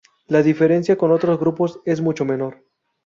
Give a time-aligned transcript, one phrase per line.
[0.29, 2.63] La diferencia con otros grupos es mucho menor.